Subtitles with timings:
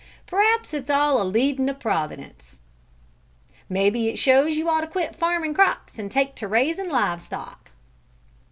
[0.25, 2.57] P'r'aps it's all a leadin' o' Providence.
[3.69, 7.69] Mebbe it shows you'd ought to quit farmin' crops an' take to raisin' live stock!"